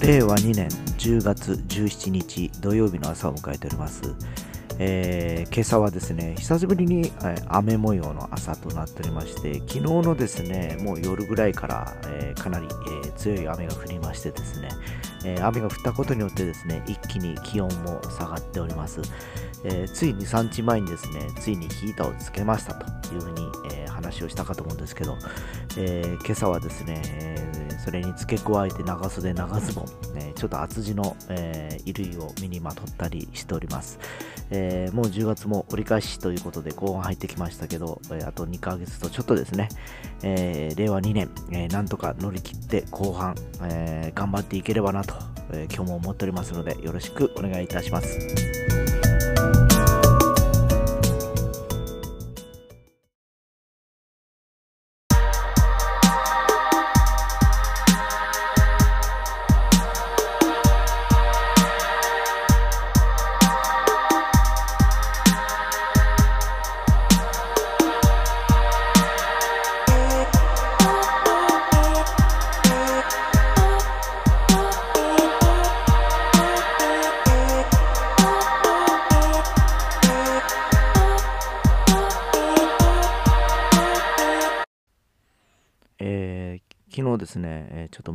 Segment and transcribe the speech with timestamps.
[0.00, 4.14] 令和2年10月17日土曜日の朝を迎えております。
[4.78, 7.12] えー今朝はですね、久しぶりに、
[7.48, 14.70] 雨模様の朝となっておりまして、昨日のですね、もう夜ぐらいから、えーかなり、えー強い雨が降りましてですね、
[15.26, 19.02] え雨が降ったことによってですね、一気に気温も下がっております。
[19.64, 25.16] えーつい2、3日前にですね、ついにヒーターをつけましたというふうに、えー話をしたかと思うんですけど、
[25.76, 27.36] えー今朝はですね、え
[27.84, 29.84] それに付け加えて長袖長ズボン、
[30.16, 33.98] えーちょっと厚地の、え衣類を身にまとったりしております、
[34.50, 39.68] えもう10月も折り返しということで後半入ってきましたけど、えあと2ヶ月とちょっとですね、
[40.22, 43.34] え令和2年、えなんとか乗り切って後半、
[43.64, 45.14] え頑張っていければなと、
[45.52, 48.69] えー今日も思っておりますのでよろしくお願いいたします。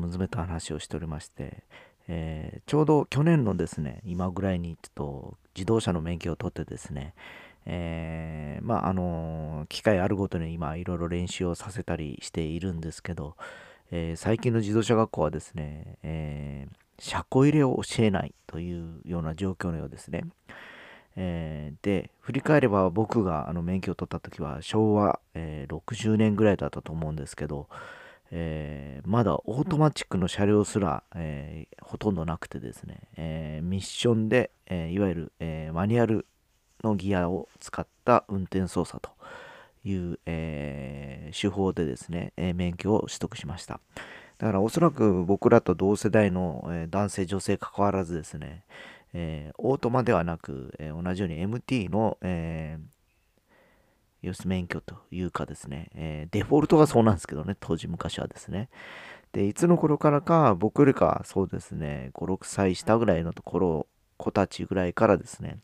[0.06, 1.64] 娘と話をしておりまして、
[2.08, 7.14] えーちょうど去年のですね、今ぐらいにちょっと自動車の免許を取ってですね、
[7.66, 13.36] えーまああの機会あるごとに今いろいろ練習をさせたりしているんですけど、
[13.92, 16.67] えー最近の自動車学校はですね、え
[17.00, 20.23] 車庫入れを教えないというような状況のようですね。
[21.16, 27.67] えーで振り返れば僕があの免許を取った時は昭和、えー60年ぐらいだったと思うんですけど、
[28.38, 36.25] えーまだオートマチックの車両すら、えーほとんどなくてですね、えーミッションで、えいわゆる、えマニュアル
[36.84, 39.12] のギアを使った運転操作と
[39.88, 43.79] いう、え手法でですね、え免許を取得しました。
[44.38, 48.63] だからおそらく僕らと同世代の、え男性女性関わらずですね、
[49.13, 52.94] えオートマではなく、え同じように MT の、えー
[54.25, 58.69] 要するに免許というかですね、えーデフォルトがそうなんですけどね、当時昔はですね。
[59.31, 63.88] で、いつの頃からか、僕よりかそうですね、5、6歳下ぐらいのところ、
[64.18, 65.59] 子たちぐらいからですね、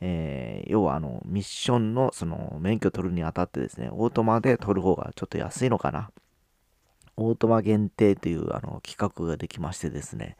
[0.00, 6.10] えー要はあの、ミッションのその免許取るにあたってですね、オートマで取る方がちょっと安いのかな。
[7.16, 10.36] オートマ限定というあの企画ができましてですね、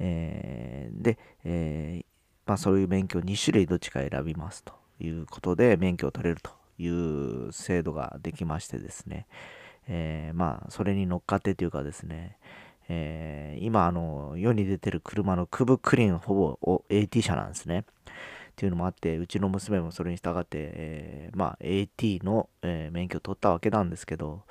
[0.00, 2.04] えーで、えー
[2.46, 6.50] まあ、そういう免許2種類どっちか選びますということで免許を取れると
[6.80, 9.26] いう制度ができましてですね、
[9.88, 12.36] えーまあそれに乗っかってというかですね、
[12.88, 17.80] えー今あの世に出てる車のクブクリーンほぼ AT 車なんですね。
[17.80, 17.84] っ
[18.56, 24.42] ていうのもあってうちの娘もそれに従って、えーまあ AT の、えー免許を取ったわけなんですけど、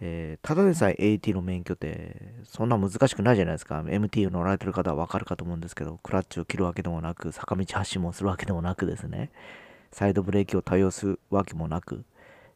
[0.00, 9.30] えーただでさえ AT の免許ってそんな難しくないじゃないですか MT を乗られてる方はわかるかと思うんですけどクラッチを切るわけでもなく坂道発進もするわけでもなくですね
[9.94, 12.04] サイドブレーキを対応するわけもなく、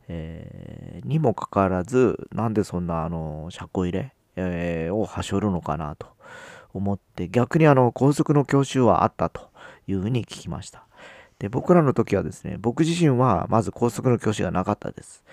[0.08, 6.08] えーにもかかわらずなんでそんなあの車庫入れ、えーをはしょるのかなと
[6.74, 9.48] 思って逆にあの高速の教習はあったと
[9.86, 10.84] いうふうに聞きました。
[11.38, 15.24] で僕らの時はですね僕自身はまず高速の教習がなかったです。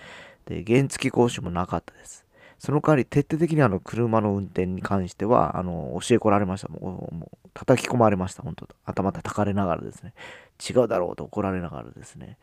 [0.45, 2.25] で原付講習もなかったです。
[2.59, 6.69] その代わり徹底的にあの車の運転に関してはあの教えこられました。
[6.69, 8.43] もうもう叩き込まれました。
[8.43, 10.13] 本当頭叩かれながらですね。
[10.59, 12.37] 違うだろうと怒られながらですね、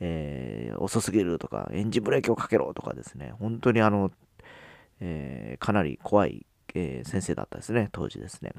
[0.00, 4.10] えー遅すぎるとかエンジンブレーキをかけろとかですね本当にあの、
[5.00, 8.52] えーかなり怖い、えー先生だったですね当時ですね。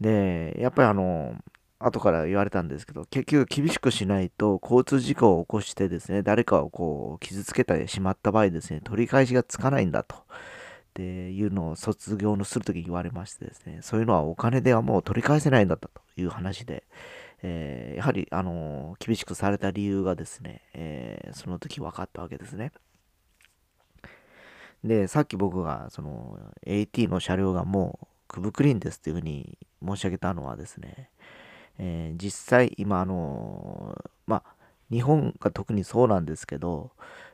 [0.00, 1.34] でやっぱりあの
[1.78, 10.16] 後から言われたんですけど結局厳しくしないと交通事故を起こしてですね誰かをこう傷つけてしまった場合ですね取り返しがつかないんだと。
[10.90, 16.84] っていうのを卒業のするときに言われましてですねそういうのはお金ではもう取り返せないんだったという話で、
[17.42, 22.72] えーやはりあの厳しくされた理由がですね、えーその時分かったわけですね。
[24.84, 31.10] でさっき僕がその AT の車両がもうクブクリーンですっていうふうに申し上げたのはですね
[31.78, 33.96] えー実際今あの
[34.26, 34.54] まあ
[34.90, 36.90] 日本が特にそうなんですけど、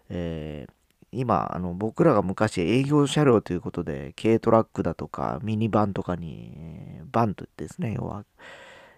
[0.09, 0.73] えー
[1.13, 8.25] 今あの僕らが昔営業車両ということで軽トラックだとかミニバンとかに、えーバンとですね要は、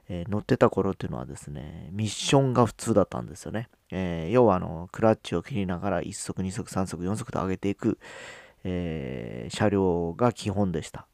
[0.08, 7.98] えー乗ってた頃っていうのはですねミッションが普通だったんですよね、えー要はあのクラッチを切りながら1速2速3速4速と上げていく、
[8.64, 11.06] えー車両が基本でした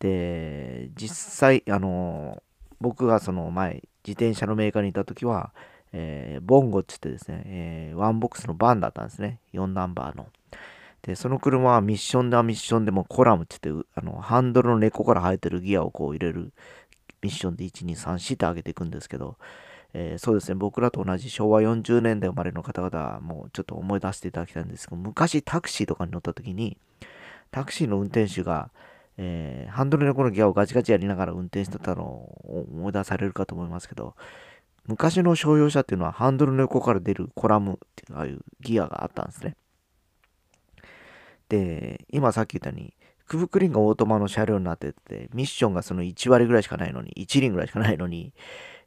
[0.00, 2.42] で、実際、あの、
[2.80, 5.52] 僕がその前、自転車のメーカーにいた時は、
[5.92, 9.38] えー、ボンゴって言ってですね、えー、ワンボックスのバンだったんですね。
[9.52, 10.26] 4ナンバーの。
[11.02, 16.52] で、その車はミッションではミッションでもコラムって言って、あの、ハンドルの根っこから生えてるギアをこう入れる
[17.22, 19.36] ミッションで1、2、3、4って上げていくんですけど、
[19.92, 26.78] えー、そうですね、僕らと同じ昭和40年代生まれの方々もちょっと思い出していただきたいんですけど、昔タクシーとかに乗った時に、
[27.50, 28.70] タクシーの運転手が、
[29.16, 34.14] えー、ハンドルのこのギアをガチガチやりながら運転してたのを思い出されるかと思いますけど、
[34.86, 39.56] 昔の商用車っていうのはハンドルの横から出るコラムっていうああいうギアがあったんですね。
[41.48, 42.94] で、今さっき言ったように、
[43.30, 48.32] クブクリンがオートマの車両になってて、ミッションがその1割ぐらいしかないのに、1輪ぐらいしかないのに、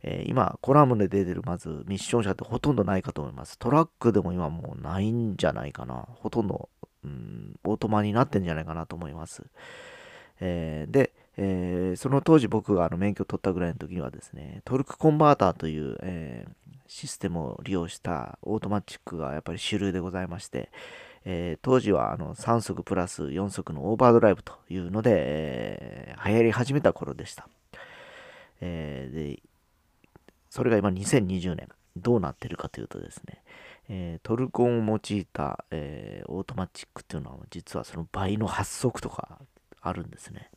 [0.02, 3.58] えー、今、コラムで出てるまずミッション車ってほとんどないかと思います。
[3.58, 6.10] トラックでも今もうないんじゃないかな。
[6.16, 6.68] ほとんど、
[7.06, 9.44] うん、オートマになってんじゃないかなと思います。
[10.42, 16.46] えー、で、えー、その当時僕があの免許取ったぐらいの時にはですね、トルクコンバーターという、え、
[16.86, 20.70] システムを利用したオートマチックがやっぱり主流でございまして、
[21.26, 27.48] えー、当時はあの3速プラス4速のオーバードライブというので、えー、流行り始めた頃でした。
[28.62, 29.44] えー、で
[30.50, 33.42] それが今2020年どうなってるかというとですね、
[33.90, 39.40] えー、トルコンを用いた、えー、オートマチックっていうのは実はその倍の8速とか
[39.82, 40.50] あるんですね。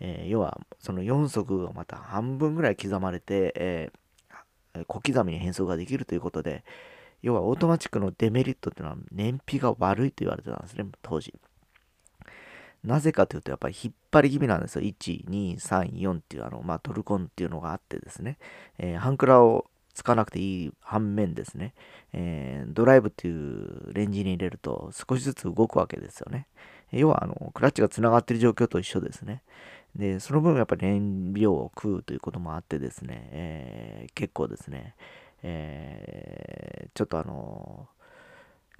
[0.00, 3.90] えー、要はその4速がまた半分ぐらい刻まれて、え
[4.88, 6.64] 小刻みに変速ができるということで、
[7.24, 11.32] 要はオートマチックのデメリットっていうのは燃費が悪いと言われてたんですね、当時。
[12.84, 14.82] なぜかというと、やっぱり引っ張り気味なんですよ。
[14.82, 18.36] 1、2、3、4っていうあの、まあ、トルコンっていうのがあってですね、
[18.78, 19.64] えー、ハンクラを
[19.94, 21.72] 使わなくていい反面ですね、
[22.12, 26.46] えー、ドライブっていうレンジに入れると少しずつ動くわけですよね。
[26.92, 29.42] 要はあのクラッチがつながってる状況と一緒ですね。
[29.96, 34.94] で、その分やっぱり燃料を食うということもあってですね、えー、結構ですね、
[35.46, 37.86] えー、ちょっとあの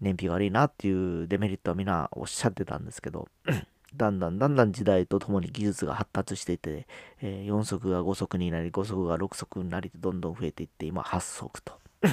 [0.00, 3.28] 燃費が悪いなっていうデメリットは皆おっしゃってたんですけど、
[3.94, 6.86] だんだんだんだん時代とともに技術が発達していて、
[7.20, 11.78] えー、4速が5速になり、5速が6速になり、どんどん増えていって、今8速と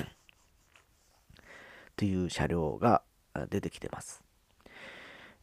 [1.96, 3.02] という車両が
[3.50, 4.22] 出てきてます。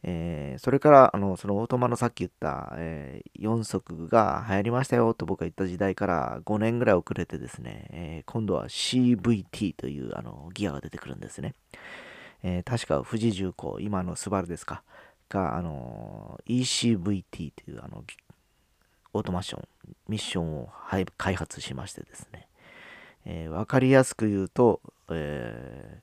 [0.03, 11.53] えー、それからあのそのオートマのさっき言った、えー、4速が流行りましたよと僕が言った時代から5年ぐらい遅れてですね、えー、今度は CVT というあのギアが出てくるんですね。
[12.41, 14.81] え確か富士重工、今のスバルですか、
[15.29, 18.03] が、あの ECVT というあの
[19.13, 19.67] オートマション、
[20.07, 20.69] ミッションを
[21.17, 22.47] 開発しましてですね、
[23.25, 26.01] えー、分かりやすく言うと、え、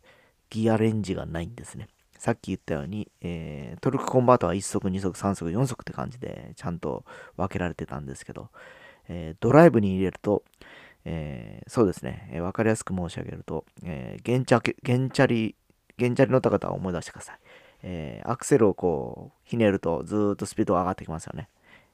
[0.50, 1.88] ギアレンジがないんですね。
[2.18, 7.04] さっき言ったように、えー、トルクコンバーターは1速、2速、3速、4速って感じでちゃんと
[7.36, 8.48] 分けられてたんですけど、
[9.08, 10.42] えー、ドライブに入れると、
[11.04, 15.54] えー、そうですね、えー、分かりやすく申し上げると、えー、ゲンチャゲンチャリ、
[15.96, 17.38] ゲンチャリ乗った方は思い出してください。
[17.82, 21.48] えー、アクセルをこうひねるとずっとスピードが上がってきますよね。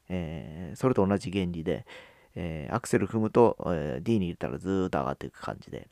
[0.09, 1.85] えー、それと同じ原理で、
[2.35, 5.89] えー、アクセル踏むと、え D に入れたらずっと上がっていく感じで、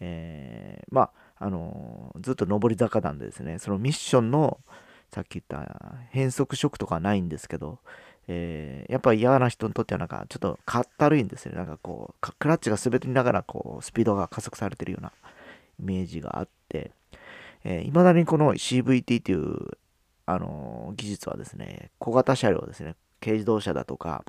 [0.00, 1.10] えまあ、
[1.40, 4.58] あのずっと上り坂なんでですね、そのミッションの
[5.10, 7.78] さっき言った変速色とかないんですけど、
[8.28, 11.58] えー、やっぱ嫌な人にとってはなんかちょっとかったるいんですよね。
[11.58, 15.12] なんかこう、クラッチが滑りながらこう、スピードが加速されてるような
[15.80, 16.92] イメージがあって、
[17.64, 19.78] えー、未だにこの CVT という、
[20.26, 24.24] あの、技術はですね、小型車両ですね、軽自動車だとか、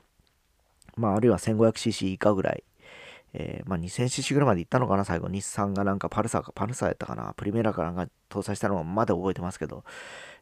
[0.95, 2.63] まあ、あるいは 1500cc 以下ぐらい、
[3.33, 5.27] えー、まあ、2000cc ぐらいまで行ったのかな、最後。
[5.27, 9.83] 日産がなんかパルサーか、パルサーやったかな、プリメラかなんか搭載したのはまだ覚えてますけど、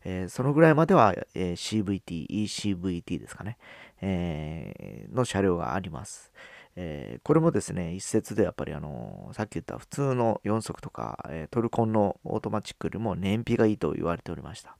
[0.05, 3.57] えー、そのぐらいまでは、えー、CVT、ECVT ですかね、
[4.01, 6.31] えの車両があります。
[6.79, 14.77] えー、これもですね、一説でやっぱりあの、さっき言った普通の4速とか、えー、トルコンのオートマチックよりも燃費がいいと言われておりました。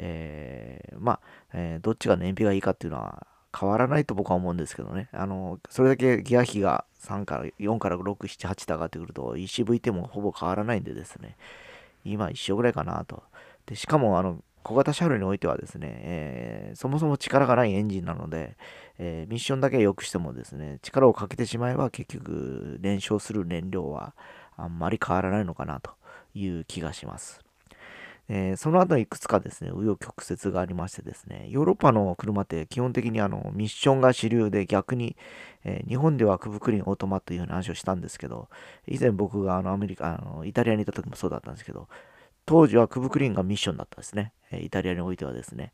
[0.00, 1.20] えまあ、
[1.54, 3.26] えどっちが燃費がいいかっていうのは
[3.58, 5.08] 変わらないと僕は思うんですけどね。
[5.12, 11.36] あのそれだけギア比が3から4から6、7、8と上がってくると ECVT もほぼ変わらないんでですね、
[12.04, 13.22] 今一緒ぐらいかなと。
[13.66, 18.56] でしかもあの小型車両においてはですね、えー、そもそも力がないエンジンなので、
[18.98, 24.14] えー、ミッションだけ良くしてもですね、力をかけてしまえば結局燃焼する燃料は
[24.56, 25.92] あんまり変わらないのかなと
[26.34, 27.47] いう気がします。
[28.30, 35.16] えー、その後いくつかですね、紆余曲折がありましてですね、ヨーロッパの車って基本的にあのミッションが主流で逆に、
[35.64, 38.48] えー、日本ではクブクリンオートマという話をしたんですけど、
[38.86, 41.88] 以前僕があのアメリカ、あのイタリアにいた時もそうだったんですけど、
[42.44, 44.32] 当時はクブクリーンがミッションだったんですね。
[44.50, 45.72] えイタリアにおいてはですね。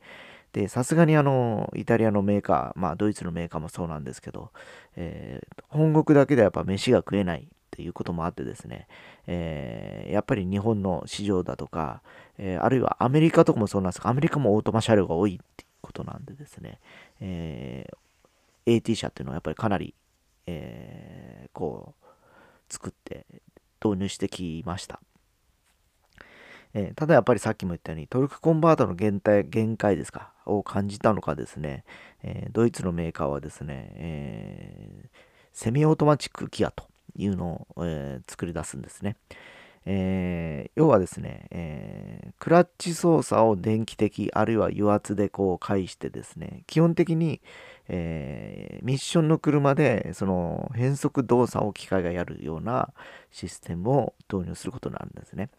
[0.52, 4.52] で、さすがにあの、イタリアのメーカー、まあドイツのメーカーもそうなんですけど、
[4.96, 8.86] えー、本国だけではやっぱ飯が食えないっていうこともあってですね、
[9.26, 12.02] えー、やっぱり日本の市場だとか、
[12.38, 16.78] えー、あるいはアメリカとかもそうなんですが、アメリカもオートマ車両が多いっていうことなんでですね、
[17.20, 19.92] えー、AT 車っていうのはやっぱりかなり、
[20.46, 23.26] えー、こう、作って
[23.84, 25.00] 導入してきました。
[26.76, 31.84] えー、ただやっぱりさっきも言ったようにトルクコンバータの限界限界ですかを感じたのかですね、
[32.24, 35.08] えー、ドイツのメーカーはですね、えー、
[35.52, 39.16] セミオートマチックギアというのを、え作り出すんですね。
[39.86, 47.42] え要はですね、えクラッチ操作を電気的あるいは油圧でこう介してですね基本的に、
[47.88, 52.94] えミッションの車でその変速動作を機械がやるような
[53.30, 55.50] システムを導入することになるんですね。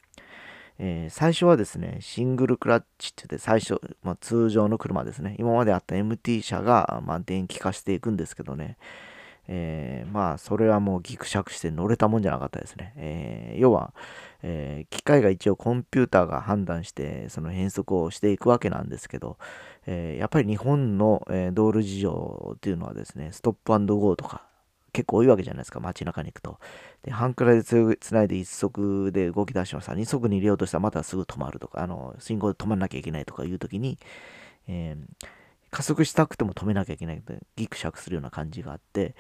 [0.77, 8.77] えー、最初はですね、シングルクラッチって言って最初、まあ、通常の車ですね、今まであった MT 車が、まあ、電気化していくんですけどね、
[9.47, 12.93] えー、まあ、それはもうギクシャクして乗れたもんじゃなかったですね。
[12.97, 13.93] えー、要は、
[14.43, 19.37] えー、機械が一応コンピューターが判断して、その変速をしていくわけなんですけど、
[19.87, 24.41] えやっぱり日本の、え道路事情っていうのはですね、ストップアンドゴーとか、
[24.95, 26.57] 結構多いわけじゃないですか、街中に行くと。
[27.03, 27.75] で、半クラでつ
[28.13, 29.91] ないで1足で動き出しました。
[29.93, 33.99] 2足に入れようとしたらまたすぐ止まるとか、あの、信号で止まんなきゃいけないとかいう時に、
[34.67, 35.27] えー、
[35.75, 37.21] 加速したくても止めなきゃいけない
[37.57, 39.13] ギクシャクするような感じがあって、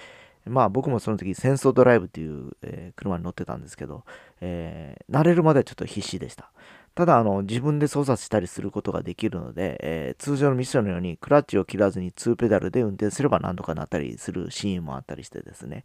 [0.45, 4.05] まあ僕もその時戦争ドライブっていう、えー、車に乗ってたんですけど、
[4.39, 6.51] えー、慣れるまではちょっと必死でした。
[6.93, 15.83] ただあの自分で操作したりすることができるので、えー、通常のミッションのようにクラッチを切らずに2ペダルで運転すれば何とかなったりするシーンもあったりしてですね、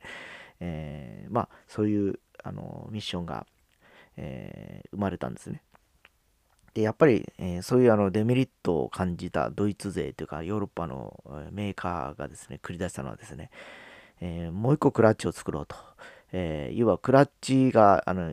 [0.60, 3.44] え、まあそういうあのミッションが、
[4.16, 5.62] え、生まれたんですね。
[6.74, 13.50] でやっぱり、えー、そういうあのデメリットを感じたドイツ勢というかヨーロッパのメーカーがですね繰り出したのはですね、
[14.20, 15.76] えー、もう一個クラッチを作ろうと、
[16.32, 18.32] えー、要はクラッチがあの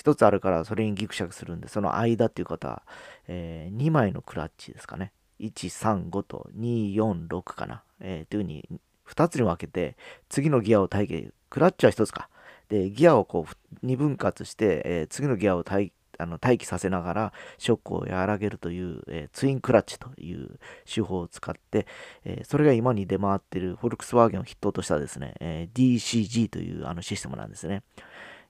[0.00, 2.82] 1つあるからそれにギクシャクするんで、その間っていう方は、
[3.28, 5.12] えー、2枚のクラッチですかね。
[5.40, 7.82] 1、3、5と2、4、6かな。
[8.00, 8.68] えー、というふうに
[9.08, 9.96] 2つに分けて、
[10.28, 12.28] 次のギアを待機、クラッチは1つか。
[12.68, 13.46] で、ギアをこ
[13.82, 20.58] う2分割して、えー、次のギアを待あの待機させながらショックを和らげるという、えー、ツインクラッチという
[20.92, 21.86] 手法を使って、
[22.24, 27.82] えー、それが今に出回っているフォルクスワーゲンを筆頭としたですね、えー、 DSG というあのシステムなんですね。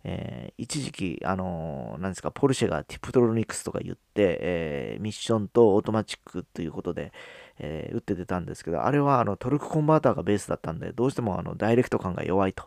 [0.02, 7.12] えー、一時期、あのー、ですか、ポルシェがティプトロニクスとか言って、えー、ミッションとオートマチックということで、
[7.58, 12.64] え打って出たんですけど、あれはあのトルクコンバーターがベースだったんで、どうしてもあのダイレクト感が弱いと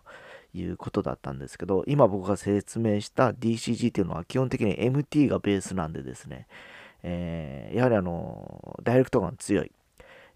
[0.53, 6.47] いうことだったんですけど、今僕が説明した DCG っていうのは基本的に MT がベースなんでですね、
[7.03, 9.71] えやはりあのダイレクト感強い。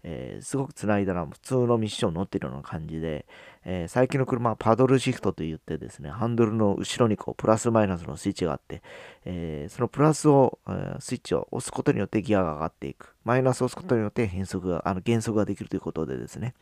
[0.04, 3.26] えー、すごく繋いだら普通のミッション乗ってるような感じで、
[3.64, 8.82] えー、最近の車はパドルシフトといってですね、ハンドルの後ろにこうプラスマイナスのスイッチがあって、
[9.24, 13.14] えー、そのプラスを、え、スイッチを押すことによってギアが上がっていく。
[13.24, 16.54] マイナスを押すことによって変速が、あの減速ができるということでですね、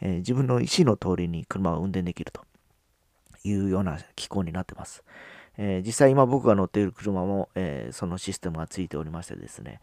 [0.00, 2.42] え自分の意思の通りに車を運転できると
[3.44, 5.04] いうような機構になってます。
[5.58, 9.80] え実際今僕が乗っている車も、えそのシステムがついておりましてですね、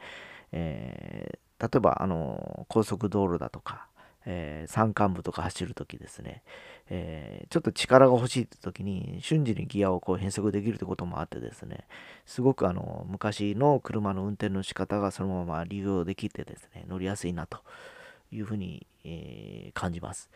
[0.52, 3.88] え、例えば、あの、高速道路だとか、
[4.26, 6.44] え、山間部とか走るときですね、
[6.90, 11.86] え、ちょっと力が欲しいって時に瞬時にギアをこう変速できるってこともあってですね、
[12.26, 17.60] すごくあの昔の車の運転の仕方がそのまま利用できてですね、乗りやすいなと
[18.32, 20.30] いうふうに、えー、感じます。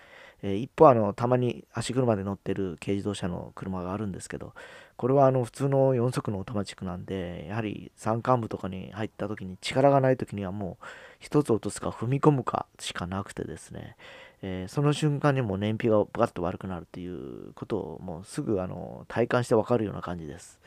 [0.43, 4.53] えー、一方あの、たまに足車で乗ってる軽自動車の車があるんですけど、
[4.97, 10.85] これはあの普通の4速のオートマチックなんで、やはり山間部とかに入った時に力がない時にはもう
[11.19, 13.95] 一つ落とすか踏み込むかしかなくてですね、
[14.41, 20.59] えー、その瞬間にも燃費がバッと悪くなるということをもうすぐあの体感してわかるような感じです。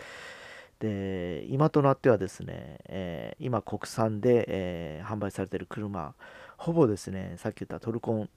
[0.81, 6.15] で、今となってはですね、えー、今国産で、えー、販売されてる車、
[6.57, 8.31] ほぼですね、さっき言ったトルコン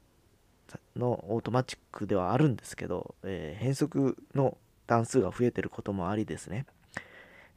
[0.96, 6.66] のオートマチックではあるんですけど、えー、変速の段数が増えてることもありですね、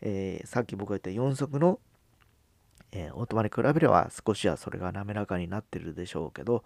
[0.02, 1.78] えー、さっき僕が言った4速の、
[2.92, 6.64] えー、オートマに比べれば少しはそれが滑らかになってるでしょうけど、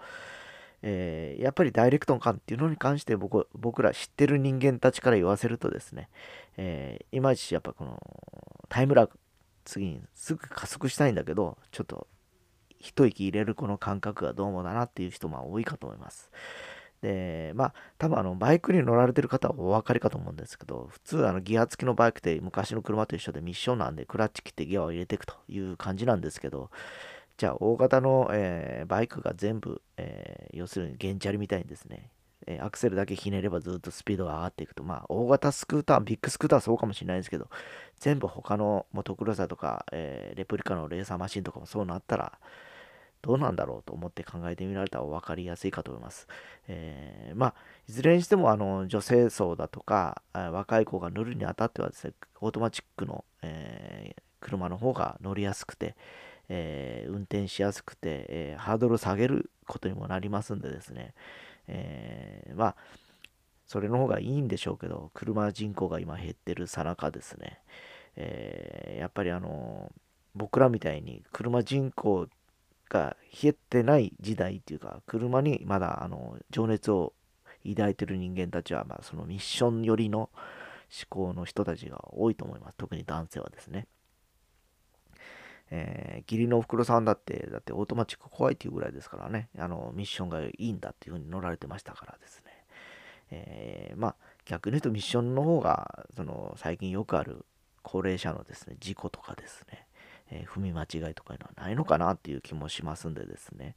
[0.83, 6.09] えーやっぱりダイレクト感っていうのに関して僕僕ら知ってる人間たちから言わせるとですね、
[6.57, 8.01] えいまいちやっぱこの
[8.69, 9.19] タイムラグ
[9.65, 12.07] 次にすぐ加速したいんだけどちょっと
[12.85, 16.31] 一息入れるこの感覚がどうもだなっていう人も多いかと思います。
[17.01, 26.71] で、まあ、多分あの、バイクに乗られてる方はお分かりかと思うんですけど、普通あの、ギア付きのバイクって昔の車と一緒でミッションなんで、クラッチ切ってギアを入れていくという感じなんですけど、
[27.37, 32.11] じゃあ大型の、えー、バイクが全部、えー、要するに原チャリみたいにですね、
[32.47, 37.49] えアクセルだけひねればずっとスピードが上がっていくと、まあ、大型スクーター、ビッグスクーターはそうかもしれないですけど、
[37.99, 42.39] 全部他のモトクロッサーとか、えー、レプリカのレーサーマシンとかもそうなったら、
[43.25, 46.29] どうなんだろうと思って考えてみられたら分かりやすいかと思います。
[46.69, 47.55] えー、まあ、
[47.89, 52.13] いずれにしてもあの女性層だとか、若い子が乗るにあたってはですね、
[52.43, 55.97] オートマチックの、えー、車の方が乗りやすくて、
[56.51, 61.15] えー、運転しやすくて、えハードルを下げることにもなりますんでですね、
[61.67, 62.77] えまあ、
[63.67, 67.61] それの方がいいんでしょうけど、車人口が今減ってるさなかですね、
[68.17, 69.91] えやっぱりあの
[70.35, 72.29] 僕らみたいに車人口
[72.89, 77.13] が減ってない時代っていうか、車にまだあの情熱を
[77.67, 80.31] 抱いてる人間たちは、まあ、そのミッション寄りの志
[81.09, 82.77] 向の人たちが多いと思います。
[82.77, 83.87] 特に男性はですね。
[85.71, 92.65] えー、義理のおふくろさんだって、だってオートマチック怖いっていうぐらいですからね、あのミッションがいいんだっていうふうに乗られてましたからですね。
[93.31, 97.47] えー、まあ逆に言うとミッションの方が、その最近よくある
[97.83, 99.84] 高齢者のですね、事故とかですね、
[100.35, 103.77] えー、踏み間違いとかいうのはないのかなっていう気もしますんでですね、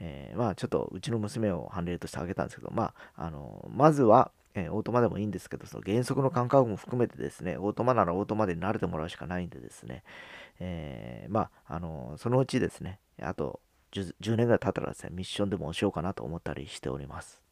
[0.00, 10.02] えー、まあちょっとうちの娘を判例としてあげたんですけど、まあ、あのまずは、えー、オートマでもいいんですけど、その原則の感覚も含めてですね、オートマならオートマで慣れてもらうしかないんでですね、
[10.58, 13.60] えー、まあ、あのそのうちですね、あと
[13.92, 17.42] 10, 10年ぐらい経ったらですね、ミッションでもしようかなと思ったりしております。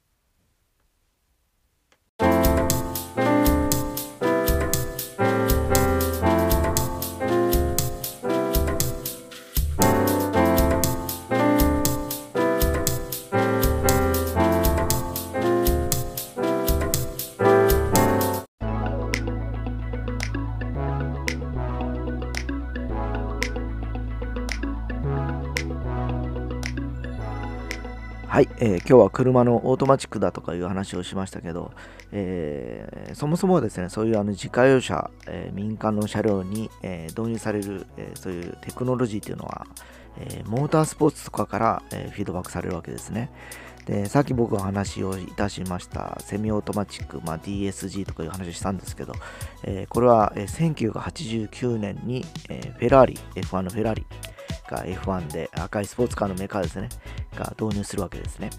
[28.29, 31.73] はい、えー、今日は車のオートマチックだとかいう話をしましたけど、
[32.13, 39.67] えー、そもそもですね、そういうあの自家用車、えー、民間の車両に、え導入される、えそういうテクノロジーというのは、
[40.19, 43.31] えモータースポーツとかから、えフィードバックされるわけですね。
[43.87, 49.15] でさっき僕が話をいたしましたセミオートマチック、まあ、DSG とかいう話をしたんですけど、
[49.65, 54.07] えこれは、え1989年に、えフェラーリ、F1 のフェラーリ、
[54.69, 56.89] が F1 で赤いスポーツカーのメーカーですね、
[57.39, 58.51] が導入するわけですね。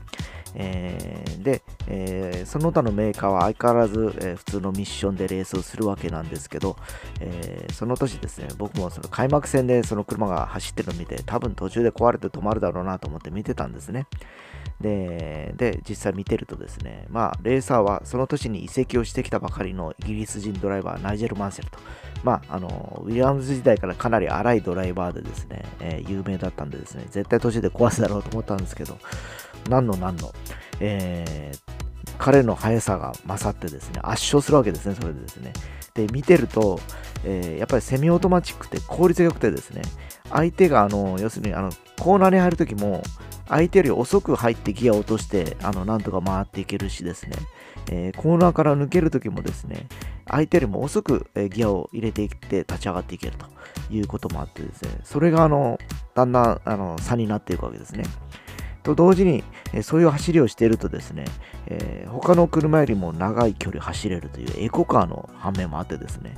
[0.56, 6.76] えー、で、えー、その他のメーカーは相変わらず、えー、普通のミッションでレースをするわけなんですけど、
[7.20, 14.08] えその年ですね、僕もその開幕戦でその車が走ってるのを見て、多分途中で壊れて止まるだろうなと思って見てたんですね。
[14.82, 21.80] で、で実際見てるとですね、まあ、レーサーはその年に移籍をしてきたばかりのイギリス人ドライバー、ナイジェル・マンセルと、
[22.24, 28.98] まあ、あの、ウィリアムズ時代からかなり荒いドライバーでですね、え、有名だったんでですね、絶対途中で壊すだろうと思ったんですですけど、
[29.70, 30.34] 何の何の、
[30.80, 35.54] えー、彼の速さが勝ってですね、圧勝するわけですね、それでですね。
[35.96, 36.80] で、見てると、
[37.24, 39.82] えー、やっぱりセミオートマチックって効率が良くてですね、
[40.30, 43.04] 相手が、あの、要するに、あの、コーナーに入るときも、
[43.48, 47.32] 相手より遅く入ってギアを落として、あの、なんとか回っていけるしですね、
[47.92, 49.88] えー、コーナーから抜けるときもですね、
[50.28, 53.48] 相手よりも遅く、ギアを入れていって立ち上がっていけると
[53.92, 55.80] いうこともあってですね、それがあの、
[56.14, 58.04] だんだんあの差になっていくわけですね。
[58.84, 61.26] と同時に、えそういう走りをしているとですね、
[61.68, 66.36] えー、他の車よりも長い距離走れるというエコカーの反面もあってですね、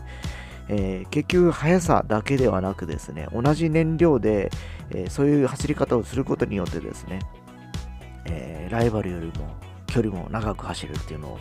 [0.67, 4.51] えー、結局速さだけではなくですね、同じ燃料で、
[4.89, 7.19] えー、そういう走り方をすることによってですね、
[8.25, 9.56] え、ライバルよりも
[9.88, 11.39] 距離も長く走るっていうのを、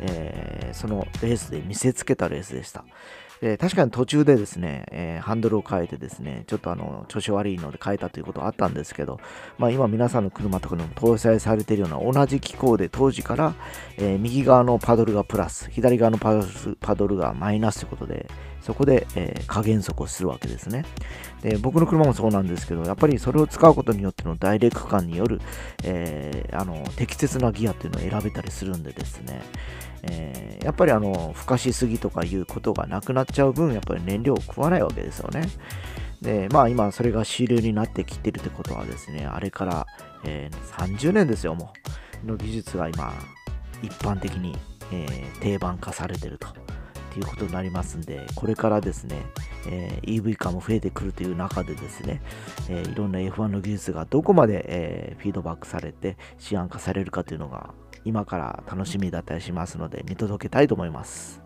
[0.00, 2.84] えそのレースで見せつけたレースでした。
[3.42, 9.20] え確かに途中でですね、えー、ハンドルを変えてですね、ちょっとあの調子悪いので変えたということはあったんですけど、
[9.58, 13.54] まあ、今皆さんの車とかにも搭載されているような同じ機構で当時から、
[13.96, 18.26] えー、右側のパドルがプラス、左側のパドルがマイナスということで、
[18.66, 20.84] そこで、えー、加減速をするわけですね
[21.40, 21.56] で。
[21.56, 25.40] 僕の車もそうなんですけど、やっぱりそれを使うことによってのダイレクト感による、
[25.84, 29.40] え、あの適切なギアっていうのを選べたりするんでですね、
[30.02, 35.48] えー、やっぱりあの、ふかしすぎとかいうことがなくなっちゃう分、やっぱり燃料を食わないわけですよね。
[36.22, 39.86] で、まあ今それが主流になってきてるってことはですね、あれから、
[40.24, 41.72] えー、30年ですよ、も
[42.24, 42.26] う。
[42.26, 43.12] の技術が今、
[43.82, 44.56] 一般的に、
[44.92, 46.48] えー、定番化されてると。
[47.18, 49.22] いうことになりますんで、これからですね、
[49.66, 52.20] えー、EV 化も増えてくるという中でですね、
[52.68, 56.16] えー、いろんな F1 の技術がどこまで、えー、フィードバックされて、
[56.50, 57.74] 思案化されるかというのが
[58.06, 61.42] 今から楽しみだったりしますので見届けたいと思います。